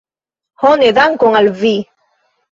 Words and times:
Ho 0.61 0.69
ne 0.81 0.87
dankon 0.99 1.37
al 1.41 1.49
vi! 1.59 1.73